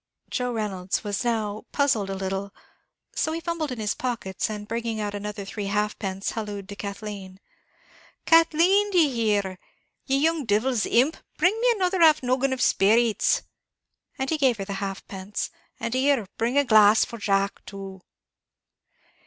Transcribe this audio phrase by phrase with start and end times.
[0.31, 2.51] Joe Reynolds was now puzzled a little,
[3.13, 7.39] so he fumbled in his pockets, and bringing out another three halfpence, hallooed to Kathleen.
[8.25, 9.59] "Kathleen, d'ye hear,
[10.07, 11.17] ye young divil's imp!
[11.37, 13.43] bring me another half noggin of speerits,"
[14.17, 18.01] and he gave her the halfpence; "and here, bring a glass for Jack too."